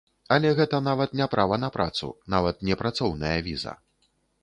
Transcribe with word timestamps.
Але 0.35 0.53
гэта 0.59 0.79
нават 0.87 1.13
не 1.19 1.27
права 1.35 1.61
на 1.65 1.71
працу, 1.77 2.11
нават 2.37 2.67
не 2.71 2.81
працоўная 2.83 3.35
віза. 3.51 3.81